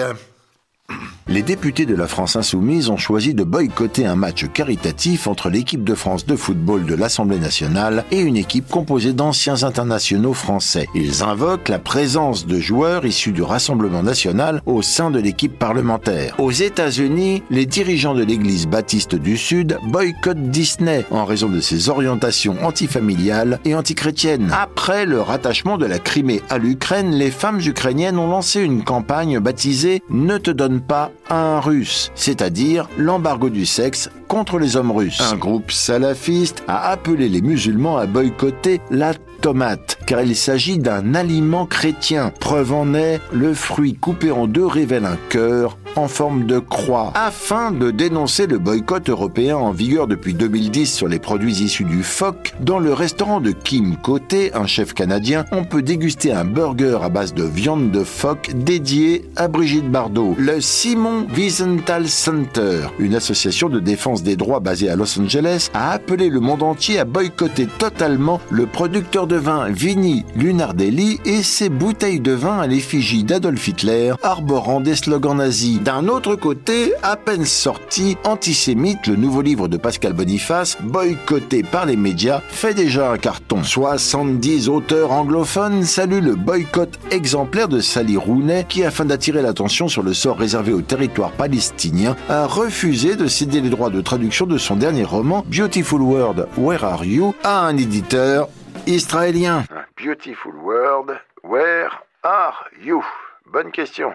Les 1.31 1.43
députés 1.43 1.85
de 1.85 1.95
la 1.95 2.07
France 2.07 2.35
insoumise 2.35 2.89
ont 2.89 2.97
choisi 2.97 3.33
de 3.33 3.45
boycotter 3.45 4.05
un 4.05 4.17
match 4.17 4.47
caritatif 4.51 5.27
entre 5.27 5.49
l'équipe 5.49 5.85
de 5.85 5.95
France 5.95 6.25
de 6.25 6.35
football 6.35 6.85
de 6.85 6.93
l'Assemblée 6.93 7.39
nationale 7.39 8.03
et 8.11 8.19
une 8.19 8.35
équipe 8.35 8.67
composée 8.67 9.13
d'anciens 9.13 9.63
internationaux 9.63 10.33
français. 10.33 10.87
Ils 10.93 11.23
invoquent 11.23 11.69
la 11.69 11.79
présence 11.79 12.45
de 12.45 12.59
joueurs 12.59 13.05
issus 13.05 13.31
du 13.31 13.43
Rassemblement 13.43 14.03
national 14.03 14.61
au 14.65 14.81
sein 14.81 15.09
de 15.09 15.21
l'équipe 15.21 15.57
parlementaire. 15.57 16.35
Aux 16.37 16.51
États-Unis, 16.51 17.43
les 17.49 17.65
dirigeants 17.65 18.13
de 18.13 18.25
l'Église 18.25 18.67
baptiste 18.67 19.15
du 19.15 19.37
Sud 19.37 19.77
boycottent 19.87 20.49
Disney 20.49 21.05
en 21.11 21.23
raison 21.23 21.47
de 21.47 21.61
ses 21.61 21.87
orientations 21.87 22.57
antifamiliales 22.61 23.61
et 23.63 23.73
antichrétiennes. 23.73 24.51
Après 24.51 25.05
le 25.05 25.21
rattachement 25.21 25.77
de 25.77 25.85
la 25.85 25.99
Crimée 25.99 26.41
à 26.49 26.57
l'Ukraine, 26.57 27.11
les 27.11 27.31
femmes 27.31 27.61
ukrainiennes 27.65 28.19
ont 28.19 28.29
lancé 28.29 28.59
une 28.59 28.83
campagne 28.83 29.39
baptisée 29.39 30.03
Ne 30.09 30.37
te 30.37 30.51
donne 30.51 30.81
pas 30.81 31.09
un 31.29 31.59
russe, 31.59 32.11
c'est-à-dire 32.15 32.89
l'embargo 32.97 33.49
du 33.49 33.65
sexe 33.65 34.09
contre 34.27 34.59
les 34.59 34.75
hommes 34.75 34.91
russes. 34.91 35.21
Un 35.21 35.35
groupe 35.35 35.71
salafiste 35.71 36.63
a 36.67 36.89
appelé 36.89 37.29
les 37.29 37.41
musulmans 37.41 37.97
à 37.97 38.05
boycotter 38.05 38.81
la 38.89 39.13
tomate, 39.41 39.97
car 40.05 40.21
il 40.21 40.35
s'agit 40.35 40.77
d'un 40.77 41.15
aliment 41.15 41.65
chrétien. 41.65 42.31
Preuve 42.39 42.73
en 42.73 42.93
est, 42.93 43.19
le 43.33 43.53
fruit 43.53 43.95
coupé 43.95 44.31
en 44.31 44.47
deux 44.47 44.65
révèle 44.65 45.05
un 45.05 45.17
cœur 45.29 45.77
en 45.95 46.07
forme 46.07 46.45
de 46.45 46.59
croix, 46.59 47.11
afin 47.15 47.71
de 47.71 47.91
dénoncer 47.91 48.47
le 48.47 48.59
boycott 48.59 49.09
européen 49.09 49.57
en 49.57 49.71
vigueur 49.71 50.07
depuis 50.07 50.33
2010 50.33 50.93
sur 50.93 51.07
les 51.07 51.19
produits 51.19 51.63
issus 51.63 51.83
du 51.83 52.03
phoque. 52.03 52.53
Dans 52.61 52.79
le 52.79 52.93
restaurant 52.93 53.41
de 53.41 53.51
Kim 53.51 53.97
Côté, 53.97 54.53
un 54.53 54.67
chef 54.67 54.93
canadien, 54.93 55.45
on 55.51 55.63
peut 55.63 55.81
déguster 55.81 56.31
un 56.31 56.45
burger 56.45 56.99
à 57.01 57.09
base 57.09 57.33
de 57.33 57.43
viande 57.43 57.91
de 57.91 58.03
phoque 58.03 58.51
dédié 58.55 59.29
à 59.35 59.47
Brigitte 59.47 59.91
Bardot. 59.91 60.35
Le 60.37 60.61
Simon 60.61 61.27
Wiesenthal 61.35 62.07
Center, 62.07 62.87
une 62.99 63.15
association 63.15 63.67
de 63.67 63.79
défense 63.79 64.23
des 64.23 64.35
droits 64.35 64.59
basée 64.59 64.89
à 64.89 64.95
Los 64.95 65.19
Angeles, 65.19 65.69
a 65.73 65.91
appelé 65.91 66.29
le 66.29 66.39
monde 66.39 66.63
entier 66.63 66.99
à 66.99 67.05
boycotter 67.05 67.67
totalement 67.77 68.39
le 68.49 68.65
producteur 68.65 69.27
de 69.31 69.37
vin 69.37 69.69
Vini 69.69 70.25
Lunardelli 70.35 71.21
et 71.23 71.41
ses 71.41 71.69
bouteilles 71.69 72.19
de 72.19 72.33
vin 72.33 72.59
à 72.59 72.67
l'effigie 72.67 73.23
d'Adolf 73.23 73.65
Hitler 73.65 74.11
arborant 74.23 74.81
des 74.81 74.95
slogans 74.95 75.37
nazis. 75.37 75.79
D'un 75.79 76.09
autre 76.09 76.35
côté, 76.35 76.91
à 77.01 77.15
peine 77.15 77.45
sorti, 77.45 78.17
Antisémite, 78.25 79.07
le 79.07 79.15
nouveau 79.15 79.41
livre 79.41 79.69
de 79.69 79.77
Pascal 79.77 80.11
Boniface, 80.11 80.77
boycotté 80.81 81.63
par 81.63 81.85
les 81.85 81.95
médias, 81.95 82.41
fait 82.49 82.73
déjà 82.73 83.09
un 83.09 83.17
carton. 83.17 83.63
70 83.63 84.67
auteurs 84.67 85.13
anglophones 85.13 85.85
saluent 85.85 86.19
le 86.19 86.35
boycott 86.35 86.99
exemplaire 87.09 87.69
de 87.69 87.79
Sally 87.79 88.17
Rooney 88.17 88.65
qui, 88.67 88.83
afin 88.83 89.05
d'attirer 89.05 89.41
l'attention 89.41 89.87
sur 89.87 90.03
le 90.03 90.13
sort 90.13 90.39
réservé 90.39 90.73
au 90.73 90.81
territoire 90.81 91.31
palestinien, 91.31 92.17
a 92.27 92.47
refusé 92.47 93.15
de 93.15 93.27
céder 93.27 93.61
les 93.61 93.69
droits 93.69 93.91
de 93.91 94.01
traduction 94.01 94.45
de 94.45 94.57
son 94.57 94.75
dernier 94.75 95.05
roman, 95.05 95.45
Beautiful 95.47 96.01
World, 96.01 96.47
Where 96.57 96.83
Are 96.83 97.05
You, 97.05 97.33
à 97.45 97.61
un 97.61 97.77
éditeur 97.77 98.49
israélien. 98.87 99.65
Beautiful 99.95 100.53
World, 100.55 101.19
Where 101.43 101.89
Are 102.23 102.53
You? 102.81 103.03
Bonne 103.45 103.71
question. 103.71 104.13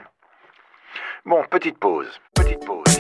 Bon, 1.25 1.45
petite 1.51 1.79
pause. 1.79 2.21
Petite 2.35 2.65
pause, 2.65 2.96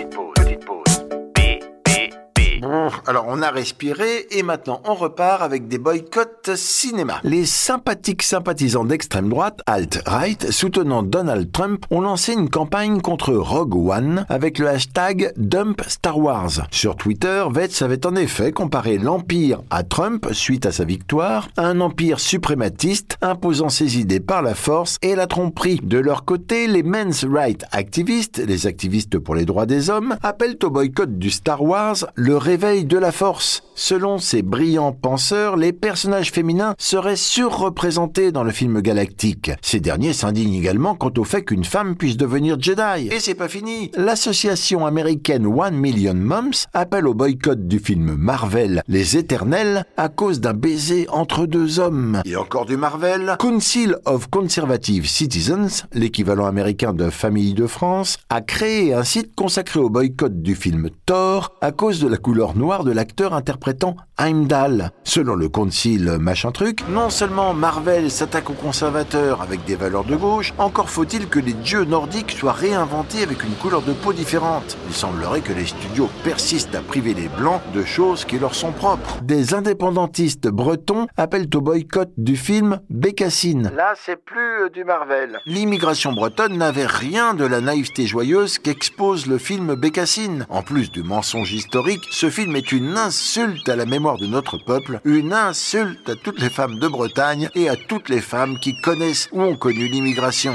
Alors 3.06 3.26
on 3.28 3.42
a 3.42 3.50
respiré 3.50 4.26
et 4.30 4.42
maintenant 4.42 4.80
on 4.84 4.94
repart 4.94 5.42
avec 5.42 5.68
des 5.68 5.78
boycotts 5.78 6.54
cinéma. 6.54 7.20
Les 7.24 7.46
sympathiques 7.46 8.22
sympathisants 8.22 8.84
d'extrême 8.84 9.28
droite, 9.28 9.60
alt-right, 9.66 10.50
soutenant 10.50 11.02
Donald 11.02 11.50
Trump, 11.52 11.84
ont 11.90 12.00
lancé 12.00 12.32
une 12.32 12.48
campagne 12.48 13.00
contre 13.00 13.34
Rogue 13.34 13.74
One 13.74 14.26
avec 14.28 14.58
le 14.58 14.68
hashtag 14.68 15.32
Dump 15.36 15.82
Star 15.86 16.18
Wars. 16.18 16.66
Sur 16.70 16.96
Twitter, 16.96 17.44
Vetz 17.50 17.82
avait 17.82 18.06
en 18.06 18.16
effet 18.16 18.52
comparé 18.52 18.98
l'Empire 18.98 19.62
à 19.70 19.82
Trump 19.82 20.28
suite 20.32 20.66
à 20.66 20.72
sa 20.72 20.84
victoire, 20.84 21.48
un 21.56 21.80
empire 21.80 22.20
suprématiste 22.20 23.18
imposant 23.22 23.68
ses 23.68 23.98
idées 23.98 24.20
par 24.20 24.42
la 24.42 24.54
force 24.54 24.98
et 25.02 25.14
la 25.14 25.26
tromperie. 25.26 25.80
De 25.82 25.98
leur 25.98 26.24
côté, 26.24 26.66
les 26.66 26.82
men's 26.82 27.24
rights 27.24 27.64
activistes, 27.72 28.38
les 28.38 28.66
activistes 28.66 29.18
pour 29.18 29.34
les 29.34 29.44
droits 29.44 29.66
des 29.66 29.90
hommes, 29.90 30.16
appellent 30.22 30.58
au 30.62 30.70
boycott 30.70 31.18
du 31.18 31.30
Star 31.30 31.62
Wars 31.62 31.96
le 32.14 32.36
réveil 32.46 32.84
de 32.84 32.96
la 32.96 33.10
force. 33.10 33.64
Selon 33.74 34.18
ces 34.18 34.42
brillants 34.42 34.92
penseurs, 34.92 35.56
les 35.56 35.72
personnages 35.72 36.30
féminins 36.30 36.76
seraient 36.78 37.16
surreprésentés 37.16 38.30
dans 38.30 38.44
le 38.44 38.52
film 38.52 38.80
galactique. 38.80 39.50
Ces 39.62 39.80
derniers 39.80 40.12
s'indignent 40.12 40.54
également 40.54 40.94
quant 40.94 41.12
au 41.18 41.24
fait 41.24 41.42
qu'une 41.42 41.64
femme 41.64 41.96
puisse 41.96 42.16
devenir 42.16 42.56
Jedi. 42.58 43.08
Et 43.10 43.18
c'est 43.18 43.34
pas 43.34 43.48
fini. 43.48 43.90
L'association 43.96 44.86
américaine 44.86 45.44
One 45.44 45.74
Million 45.74 46.14
Moms 46.14 46.66
appelle 46.72 47.08
au 47.08 47.14
boycott 47.14 47.66
du 47.66 47.80
film 47.80 48.14
Marvel 48.14 48.82
Les 48.86 49.16
Éternels 49.16 49.84
à 49.96 50.08
cause 50.08 50.40
d'un 50.40 50.54
baiser 50.54 51.06
entre 51.10 51.46
deux 51.46 51.80
hommes. 51.80 52.22
Et 52.24 52.36
encore 52.36 52.64
du 52.64 52.76
Marvel. 52.76 53.36
Council 53.40 53.96
of 54.04 54.30
Conservative 54.30 55.08
Citizens, 55.08 55.82
l'équivalent 55.92 56.46
américain 56.46 56.92
de 56.92 57.10
Famille 57.10 57.54
de 57.54 57.66
France, 57.66 58.18
a 58.30 58.40
créé 58.40 58.94
un 58.94 59.04
site 59.04 59.34
consacré 59.34 59.80
au 59.80 59.90
boycott 59.90 60.40
du 60.40 60.54
film 60.54 60.90
Thor 61.06 61.52
à 61.60 61.72
cause 61.72 62.00
de 62.00 62.06
la 62.06 62.16
couleur 62.16 62.35
noir 62.54 62.84
de 62.84 62.92
l'acteur 62.92 63.32
interprétant 63.32 63.96
Heimdall. 64.18 64.90
Selon 65.04 65.34
le 65.34 65.48
concile 65.48 66.16
machin 66.18 66.50
truc, 66.50 66.80
non 66.88 67.10
seulement 67.10 67.54
Marvel 67.54 68.10
s'attaque 68.10 68.50
aux 68.50 68.54
conservateurs 68.54 69.42
avec 69.42 69.64
des 69.64 69.76
valeurs 69.76 70.04
de 70.04 70.16
gauche, 70.16 70.52
encore 70.58 70.90
faut-il 70.90 71.28
que 71.28 71.38
les 71.38 71.52
dieux 71.52 71.84
nordiques 71.84 72.32
soient 72.32 72.52
réinventés 72.52 73.22
avec 73.22 73.44
une 73.44 73.54
couleur 73.54 73.82
de 73.82 73.92
peau 73.92 74.12
différente. 74.12 74.76
Il 74.88 74.94
semblerait 74.94 75.42
que 75.42 75.52
les 75.52 75.66
studios 75.66 76.08
persistent 76.24 76.74
à 76.74 76.80
priver 76.80 77.14
les 77.14 77.28
blancs 77.28 77.60
de 77.74 77.84
choses 77.84 78.24
qui 78.24 78.38
leur 78.38 78.54
sont 78.54 78.72
propres. 78.72 79.20
Des 79.22 79.54
indépendantistes 79.54 80.48
bretons 80.48 81.06
appellent 81.16 81.50
au 81.54 81.60
boycott 81.60 82.10
du 82.16 82.36
film 82.36 82.80
Bécassine. 82.88 83.70
Là, 83.76 83.94
c'est 83.96 84.16
plus 84.16 84.64
euh, 84.64 84.70
du 84.70 84.84
Marvel. 84.84 85.40
L'immigration 85.46 86.12
bretonne 86.12 86.56
n'avait 86.56 86.86
rien 86.86 87.34
de 87.34 87.44
la 87.44 87.60
naïveté 87.60 88.06
joyeuse 88.06 88.58
qu'expose 88.58 89.26
le 89.26 89.38
film 89.38 89.74
Bécassine. 89.74 90.46
En 90.48 90.62
plus 90.62 90.90
du 90.90 91.02
mensonge 91.02 91.52
historique, 91.52 92.04
ce 92.10 92.30
film 92.30 92.56
est 92.56 92.72
une 92.72 92.96
insulte 92.96 93.68
à 93.68 93.76
la 93.76 93.84
mémoire 93.84 94.05
de 94.14 94.26
notre 94.26 94.56
peuple, 94.56 95.00
une 95.04 95.32
insulte 95.32 96.08
à 96.08 96.14
toutes 96.14 96.40
les 96.40 96.48
femmes 96.48 96.78
de 96.78 96.86
Bretagne 96.86 97.48
et 97.56 97.68
à 97.68 97.74
toutes 97.74 98.08
les 98.08 98.20
femmes 98.20 98.60
qui 98.60 98.80
connaissent 98.80 99.28
ou 99.32 99.42
ont 99.42 99.56
connu 99.56 99.88
l'immigration. 99.88 100.54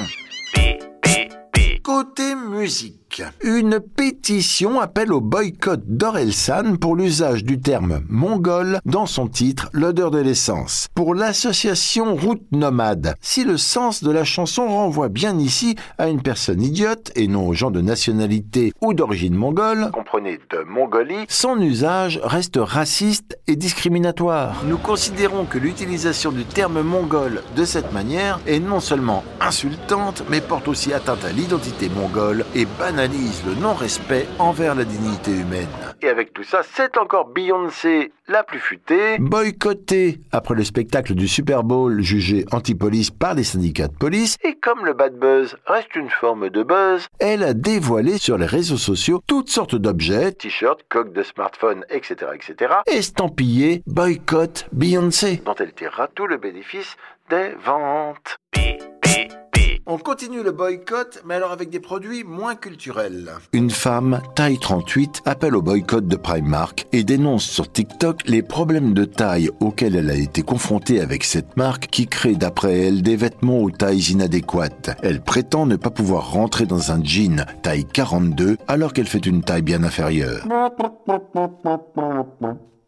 Côté 1.84 2.36
musique, 2.36 3.00
une 3.44 3.80
pétition 3.80 4.80
appelle 4.80 5.12
au 5.12 5.22
boycott 5.22 5.82
d'Orelsan 5.86 6.77
pour 6.77 6.96
l'usage 6.96 7.44
du 7.44 7.60
terme 7.60 8.01
mongol 8.08 8.80
dans 8.86 9.06
son 9.06 9.27
titre 9.27 9.70
L'odeur 9.74 10.12
de 10.12 10.20
l'essence. 10.20 10.88
Pour 10.96 11.15
l'association 11.15 12.15
Route 12.15 12.44
Nomade, 12.51 13.15
si 13.22 13.44
le 13.44 13.58
sens 13.58 14.03
de 14.03 14.12
la 14.12 14.24
chanson 14.24 14.68
renvoie 14.68 15.10
bien 15.10 15.38
ici 15.38 15.75
à 15.98 16.08
une 16.08 16.22
personne 16.22 16.62
idiote 16.62 17.12
et 17.15 17.27
non 17.27 17.48
aux 17.48 17.53
gens 17.53 17.72
de 17.72 17.82
nationalité 17.82 18.72
ou 18.82 18.94
d'origine 18.94 19.36
mongole, 19.36 19.91
comprenez 19.91 20.39
de 20.50 20.63
Mongolie, 20.68 21.25
son 21.27 21.60
usage 21.60 22.20
reste 22.24 22.60
raciste 22.62 23.38
et 23.48 23.56
discriminatoire. 23.56 24.63
Nous 24.65 24.77
considérons 24.77 25.46
que 25.46 25.58
l'utilisation 25.58 26.32
du 26.32 26.46
terme 26.46 26.82
mongol 26.82 27.44
de 27.56 27.65
cette 27.65 27.91
manière 27.94 28.39
est 28.48 28.60
non 28.60 28.80
seulement 28.80 29.24
insultante, 29.39 30.24
mais 30.30 30.41
porte 30.41 30.68
aussi 30.68 30.94
atteinte 30.94 31.25
à 31.25 31.32
l'identité 31.32 31.89
mongole 31.89 32.46
et 32.56 32.65
banalise 33.01 33.43
le 33.48 33.55
non-respect 33.55 34.27
envers 34.38 34.75
la 34.75 34.84
dignité 34.84 35.31
humaine. 35.31 35.67
Et 36.03 36.08
avec 36.08 36.34
tout 36.34 36.43
ça, 36.43 36.62
c'est 36.62 37.00
encore 37.00 37.29
Beyoncé, 37.29 38.12
la 38.27 38.43
plus 38.43 38.60
futée, 38.60 39.17
boycottée 39.17 40.20
après 40.31 40.53
le 40.53 40.63
spectacle 40.63 41.15
du 41.15 41.27
Super 41.27 41.63
Bowl 41.63 42.01
jugé 42.01 42.46
anti-police 42.51 43.10
par 43.10 43.34
les 43.34 43.43
syndicats 43.43 43.88
de 43.88 43.98
police. 43.98 44.38
Et 44.43 44.53
comme 44.53 44.86
le 44.86 44.93
bad 44.93 45.15
buzz 45.17 45.58
reste 45.65 45.96
une 45.96 46.12
forme 46.12 46.51
de 46.51 46.62
buzz, 46.62 47.08
elle 47.17 47.41
a 47.41 47.55
dévoilé 47.55 48.20
sur 48.20 48.38
les 48.38 48.46
réseaux 48.46 48.77
sociaux 48.77 49.20
toutes 49.25 49.50
sortes 49.50 49.75
d'objets, 49.75 50.34
t-shirts, 50.34 50.81
coques 50.88 51.13
de 51.13 51.24
smartphone, 51.24 51.84
etc., 51.89 52.31
etc., 52.36 52.75
estampillés 52.86 53.81
boycott 53.88 54.67
Beyoncé, 54.74 55.41
dont 55.43 55.55
elle 55.58 55.74
tirera 55.74 56.08
tout 56.08 56.27
le 56.27 56.38
bénéfice 56.38 56.98
des 57.31 57.55
ventes. 57.65 58.38
On 59.88 59.98
continue 59.98 60.44
le 60.44 60.52
boycott, 60.52 61.24
mais 61.26 61.34
alors 61.34 61.52
avec 61.52 61.72
des 61.72 61.80
produits 61.80 62.24
moins 62.24 62.56
culturels. 62.56 63.32
Une 63.52 63.72
femme, 63.72 64.22
taille 64.36 64.60
38, 64.60 65.24
appelle 65.26 65.56
au 65.56 65.64
boycott 65.64 66.08
de 66.08 66.16
Primark 66.16 66.86
et 66.92 67.04
dénonce 67.04 67.46
sur 67.46 67.72
TikTok 67.72 68.28
les 68.28 68.44
problèmes 68.44 68.94
de 68.94 69.06
taille 69.06 69.50
auxquels 69.60 69.96
elle 69.96 70.12
a 70.12 70.16
été 70.16 70.44
confrontée 70.44 71.02
avec 71.02 71.24
cette 71.24 71.58
marque 71.58 71.88
qui 71.88 72.06
crée 72.06 72.36
d'après 72.36 72.78
elle 72.78 73.02
des 73.02 73.16
vêtements 73.16 73.60
aux 73.60 73.72
tailles 73.72 74.12
inadéquates. 74.12 74.92
Elle 75.02 75.22
prétend 75.22 75.66
ne 75.66 75.78
pas 75.78 75.90
pouvoir 75.90 76.32
rentrer 76.32 76.68
dans 76.68 76.92
un 76.92 77.04
jean 77.04 77.46
taille 77.64 77.86
42 77.86 78.58
alors 78.68 78.94
qu'elle 78.94 79.08
fait 79.08 79.26
une 79.26 79.42
taille 79.42 79.64
bien 79.64 79.84
inférieure. 79.84 80.46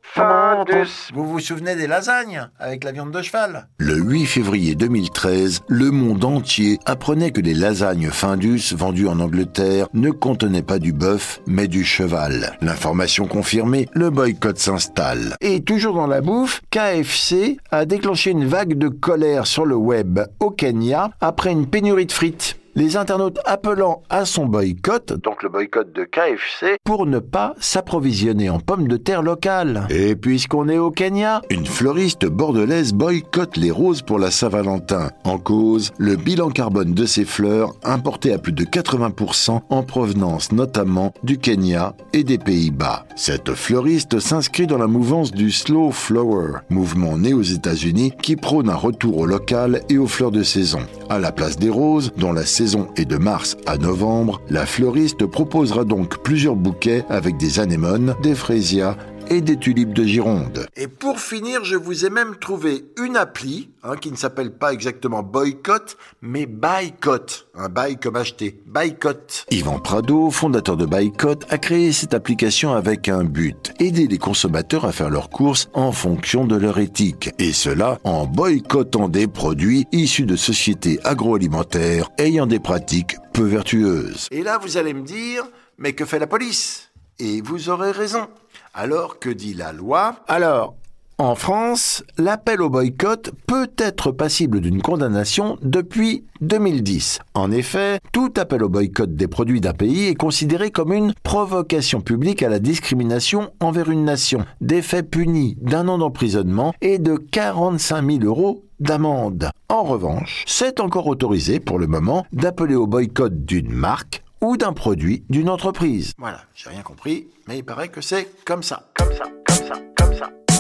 Findus. 0.04 1.10
Vous 1.14 1.26
vous 1.26 1.40
souvenez 1.40 1.76
des 1.76 1.88
lasagnes 1.88 2.48
avec 2.60 2.84
la 2.84 2.92
viande 2.92 3.12
de 3.12 3.22
cheval? 3.22 3.68
Le 3.80 3.96
8 3.96 4.26
février 4.26 4.76
2013, 4.76 5.64
le 5.68 5.90
monde 5.90 6.24
entier 6.24 6.78
apprenait 6.86 7.32
que 7.32 7.42
les 7.42 7.56
lasagnes 7.56 8.12
Findus 8.12 8.76
vendues 8.76 9.08
en 9.08 9.20
Angleterre 9.20 9.88
ne 9.94 10.12
contenaient 10.12 10.62
pas 10.62 10.78
du 10.78 10.94
bœuf, 10.94 11.42
mais 11.48 11.68
du 11.68 11.84
cheval. 11.84 12.58
L'information 12.62 13.26
confirmée, 13.26 13.88
le 13.94 14.12
boycott 14.12 14.60
s'installe. 14.60 15.36
Et 15.42 15.64
toujours 15.64 15.96
dans 15.96 16.08
la 16.08 16.22
bouffe, 16.22 16.62
KFC 16.70 17.58
a 17.72 17.86
déclenché 17.86 18.32
une 18.32 18.46
vague 18.46 18.78
de 18.78 18.90
colère 18.90 19.48
sur 19.48 19.66
le 19.66 19.76
web 19.76 20.20
au 20.40 20.52
Kenya 20.52 21.10
après 21.22 21.52
une 21.52 21.66
pénurie 21.66 22.06
de 22.06 22.12
frites 22.12 22.58
les 22.76 22.98
internautes 22.98 23.40
appelant 23.46 24.02
à 24.10 24.26
son 24.26 24.46
boycott, 24.48 25.14
donc 25.14 25.44
le 25.44 25.50
boycott 25.50 25.94
de 25.94 26.06
KFC, 26.06 26.78
pour 26.84 27.06
ne 27.06 27.20
pas 27.20 27.54
s'approvisionner 27.60 28.50
en 28.50 28.60
pommes 28.60 28.88
de 28.88 28.98
terre 28.98 29.22
locales. 29.22 29.86
Et 29.92 30.16
puisqu'on 30.16 30.68
est 30.70 30.80
au 30.80 30.90
Kenya, 30.90 31.42
une 31.52 31.68
fleuriste 31.68 32.26
bordelaise 32.26 32.94
boycotte 32.94 33.58
les 33.58 33.70
roses 33.70 34.02
pour 34.02 34.18
la 34.18 34.32
Saint-Valentin. 34.32 35.12
En 35.24 35.38
cause, 35.38 35.92
le 36.00 36.16
bilan 36.16 36.50
carbone 36.50 36.94
de 36.94 37.06
ces 37.06 37.26
fleurs, 37.26 37.74
importé 37.84 38.34
à 38.34 38.40
plus 38.40 38.54
de 38.54 38.64
80% 38.64 39.62
en 39.70 39.84
provenance 39.84 40.52
notamment 40.52 41.14
du 41.24 41.38
Kenya 41.38 41.96
et 42.12 42.24
des 42.24 42.40
Pays-Bas. 42.40 43.06
Cette 43.16 43.54
fleuriste 43.54 44.20
s'inscrit 44.20 44.68
dans 44.68 44.80
la 44.80 44.88
mouvance 44.88 45.32
du 45.32 45.52
Slow 45.52 45.92
Flower, 45.92 46.62
mouvement 46.70 47.18
né 47.18 47.34
aux 47.34 47.42
États-Unis 47.42 48.14
qui 48.22 48.36
prône 48.36 48.70
un 48.70 48.76
retour 48.76 49.20
au 49.20 49.26
local 49.28 49.82
et 49.90 49.98
aux 50.00 50.08
fleurs 50.08 50.32
de 50.32 50.44
saison. 50.44 50.82
À 51.10 51.20
la 51.20 51.32
place 51.32 51.58
des 51.58 51.70
roses, 51.70 52.12
dont 52.18 52.34
la 52.34 52.46
saison 52.46 52.63
est 52.96 53.06
de 53.06 53.18
mars 53.18 53.58
à 53.66 53.78
novembre, 53.78 54.42
la 54.50 54.66
fleuriste 54.66 55.26
proposera 55.26 55.84
donc 55.84 56.24
plusieurs 56.24 56.56
bouquets 56.56 57.04
avec 57.10 57.36
des 57.38 57.60
anémones, 57.60 58.16
des 58.24 58.36
frésias 58.36 58.96
et 59.30 59.42
des 59.42 59.58
tulipes 59.58 59.94
de 59.94 60.04
Gironde. 60.04 60.68
Et 60.76 60.88
pour 60.88 61.20
finir, 61.20 61.64
je 61.66 61.76
vous 61.76 62.06
ai 62.06 62.10
même 62.10 62.36
trouvé 62.38 62.86
une 63.02 63.18
appli 63.18 63.70
hein, 63.84 63.96
qui 63.96 64.12
ne 64.12 64.16
s'appelle 64.16 64.52
pas 64.52 64.74
exactement 64.74 65.24
Boycott, 65.24 65.98
mais 66.22 66.46
Boycott. 66.46 67.48
Un 67.56 67.70
bail 67.70 67.98
comme 67.98 68.16
acheter. 68.16 68.60
Boycott. 68.66 69.46
Yvan 69.52 69.80
Prado, 69.80 70.30
fondateur 70.32 70.78
de 70.78 70.86
Boycott, 70.86 71.46
a 71.50 71.58
créé 71.58 71.92
cette 71.92 72.14
application 72.14 72.74
avec 72.74 73.10
un 73.10 73.24
but. 73.24 73.74
Aider 73.80 74.08
les 74.08 74.18
consommateurs 74.18 74.86
à 74.86 74.92
faire 74.92 75.10
leurs 75.10 75.30
courses 75.30 75.70
en 75.74 75.92
fonction 75.92 76.46
de 76.46 76.56
leur 76.56 76.80
éthique. 76.80 77.32
Et 77.40 77.54
cela 77.54 78.00
en 78.04 78.26
boycottant 78.26 79.10
des 79.10 79.28
produits 79.28 79.86
issus 79.92 80.26
de 80.26 80.36
sociétés 80.36 81.00
agroalimentaires 81.04 82.10
ayant 82.18 82.48
des 82.48 82.60
pratiques 82.60 83.18
peu 83.34 83.44
vertueuses. 83.44 84.28
Et 84.32 84.44
là, 84.44 84.58
vous 84.58 84.78
allez 84.78 84.94
me 84.94 85.02
dire, 85.02 85.44
mais 85.78 85.94
que 85.94 86.06
fait 86.06 86.20
la 86.20 86.28
police? 86.28 86.90
Et 87.20 87.42
vous 87.42 87.70
aurez 87.70 87.92
raison. 87.92 88.28
Alors, 88.76 89.20
que 89.20 89.30
dit 89.30 89.54
la 89.54 89.72
loi? 89.72 90.16
Alors, 90.28 90.74
en 91.20 91.36
France, 91.36 92.04
l'appel 92.18 92.60
au 92.60 92.72
boycott 92.72 93.32
peut 93.46 93.70
être 93.78 94.12
passible 94.12 94.62
d'une 94.62 94.82
condamnation 94.82 95.60
depuis 95.62 96.26
2010. 96.42 97.20
En 97.36 97.52
effet, 97.52 98.00
tout 98.12 98.34
appel 98.36 98.64
au 98.64 98.70
boycott 98.70 99.14
des 99.14 99.28
produits 99.28 99.62
d'un 99.62 99.74
pays 99.74 100.08
est 100.08 100.16
considéré 100.16 100.72
comme 100.72 100.92
une 100.92 101.14
provocation 101.22 102.02
publique 102.02 102.42
à 102.42 102.50
la 102.50 102.58
discrimination 102.58 103.52
envers 103.60 103.92
une 103.92 104.06
nation, 104.06 104.44
des 104.60 104.82
faits 104.82 105.12
punis 105.12 105.56
d'un 105.62 105.88
an 105.88 106.00
d'emprisonnement 106.00 106.74
et 106.82 106.98
de 106.98 107.16
45 107.16 108.04
000 108.04 108.24
euros 108.24 108.64
d'amende. 108.80 109.52
En 109.70 109.84
revanche, 109.84 110.44
c'est 110.48 110.80
encore 110.80 111.06
autorisé 111.06 111.60
pour 111.60 111.78
le 111.78 111.86
moment 111.86 112.26
d'appeler 112.34 112.76
au 112.76 112.88
boycott 112.88 113.46
d'une 113.46 113.72
marque 113.72 114.23
ou 114.44 114.58
d'un 114.58 114.74
produit 114.74 115.24
d'une 115.30 115.50
entreprise. 115.50 116.12
Voilà, 116.18 116.42
j'ai 116.54 116.70
rien 116.70 116.82
compris, 116.82 117.30
mais 117.48 117.58
il 117.58 117.64
paraît 117.64 117.88
que 117.88 118.02
c'est 118.02 118.30
comme 118.46 118.62
ça. 118.62 118.90
Comme 118.94 119.14
ça, 119.14 119.24
comme 119.48 119.68
ça, 119.68 119.82
comme 119.98 120.14
ça. 120.14 120.53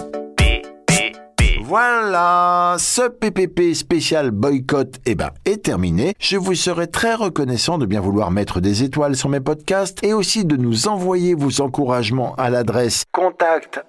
Voilà, 1.65 2.75
ce 2.77 3.07
PPP 3.07 3.73
spécial 3.73 4.31
boycott 4.31 4.99
eh 5.05 5.15
ben, 5.15 5.29
est 5.45 5.63
terminé. 5.63 6.13
Je 6.19 6.35
vous 6.35 6.55
serai 6.55 6.87
très 6.87 7.15
reconnaissant 7.15 7.77
de 7.77 7.85
bien 7.85 8.01
vouloir 8.01 8.31
mettre 8.31 8.59
des 8.59 8.83
étoiles 8.83 9.15
sur 9.15 9.29
mes 9.29 9.39
podcasts 9.39 10.03
et 10.03 10.11
aussi 10.11 10.43
de 10.43 10.57
nous 10.57 10.89
envoyer 10.89 11.35
vos 11.35 11.61
encouragements 11.61 12.35
à 12.35 12.49
l'adresse 12.49 13.05
contact 13.13 13.79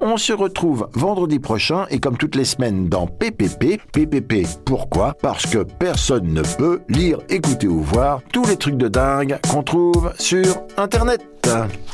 On 0.00 0.16
se 0.16 0.32
retrouve 0.32 0.88
vendredi 0.92 1.40
prochain 1.40 1.86
et 1.90 1.98
comme 1.98 2.16
toutes 2.16 2.36
les 2.36 2.44
semaines 2.44 2.88
dans 2.88 3.08
PPP. 3.08 3.80
PPP, 3.92 4.46
pourquoi? 4.64 5.14
Parce 5.20 5.46
que 5.46 5.64
personne 5.64 6.32
ne 6.32 6.42
peut 6.42 6.80
lire, 6.88 7.18
écouter 7.28 7.66
ou 7.66 7.80
voir 7.80 8.20
tous 8.32 8.46
les 8.46 8.56
trucs 8.56 8.76
de 8.76 8.86
dingue 8.86 9.40
qu'on 9.50 9.64
trouve 9.64 10.12
sur 10.16 10.62
Internet. 10.76 11.22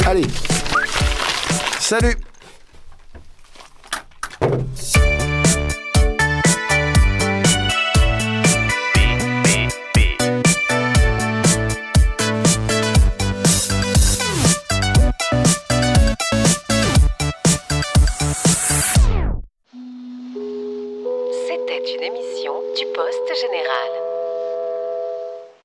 Allez 0.07 0.27
Salut 1.89 2.21